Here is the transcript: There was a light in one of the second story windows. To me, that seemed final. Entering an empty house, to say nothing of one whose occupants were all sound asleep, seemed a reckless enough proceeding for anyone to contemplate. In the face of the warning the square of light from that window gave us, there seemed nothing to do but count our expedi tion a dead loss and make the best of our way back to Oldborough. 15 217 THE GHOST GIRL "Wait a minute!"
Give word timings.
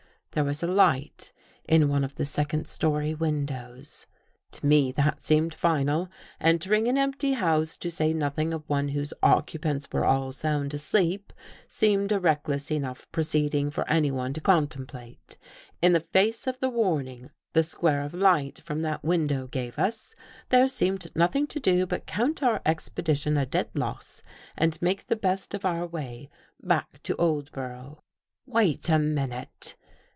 There 0.33 0.45
was 0.45 0.63
a 0.63 0.67
light 0.67 1.33
in 1.67 1.89
one 1.89 2.05
of 2.05 2.15
the 2.15 2.23
second 2.23 2.69
story 2.69 3.13
windows. 3.13 4.07
To 4.51 4.65
me, 4.65 4.93
that 4.93 5.21
seemed 5.21 5.53
final. 5.53 6.07
Entering 6.39 6.87
an 6.87 6.97
empty 6.97 7.33
house, 7.33 7.75
to 7.75 7.91
say 7.91 8.13
nothing 8.13 8.53
of 8.53 8.63
one 8.69 8.87
whose 8.87 9.11
occupants 9.21 9.89
were 9.91 10.05
all 10.05 10.31
sound 10.31 10.73
asleep, 10.73 11.33
seemed 11.67 12.13
a 12.13 12.19
reckless 12.21 12.71
enough 12.71 13.11
proceeding 13.11 13.71
for 13.71 13.85
anyone 13.89 14.31
to 14.31 14.39
contemplate. 14.39 15.35
In 15.81 15.91
the 15.91 15.99
face 15.99 16.47
of 16.47 16.61
the 16.61 16.69
warning 16.69 17.31
the 17.51 17.61
square 17.61 18.01
of 18.01 18.13
light 18.13 18.61
from 18.63 18.79
that 18.83 19.03
window 19.03 19.47
gave 19.47 19.77
us, 19.77 20.15
there 20.47 20.69
seemed 20.69 21.13
nothing 21.13 21.45
to 21.47 21.59
do 21.59 21.85
but 21.85 22.05
count 22.05 22.41
our 22.41 22.59
expedi 22.61 23.17
tion 23.21 23.35
a 23.35 23.45
dead 23.45 23.67
loss 23.73 24.21
and 24.57 24.81
make 24.81 25.07
the 25.07 25.17
best 25.17 25.53
of 25.53 25.65
our 25.65 25.85
way 25.85 26.29
back 26.63 27.03
to 27.03 27.15
Oldborough. 27.17 27.99
15 28.45 28.45
217 28.45 28.45
THE 28.45 28.45
GHOST 28.45 28.45
GIRL 28.45 28.53
"Wait 28.53 28.89
a 28.89 28.97
minute!" 28.97 29.75